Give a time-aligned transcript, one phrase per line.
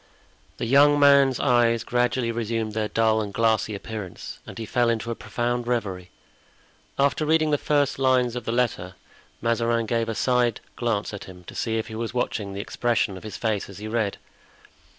[0.57, 5.11] The young man's eyes gradually resumed their dull and glassy appearance and he fell into
[5.11, 6.09] a profound reverie.
[6.97, 8.95] After reading the first lines of the letter
[9.43, 13.15] Mazarin gave a side glance at him to see if he was watching the expression
[13.15, 14.17] of his face as he read.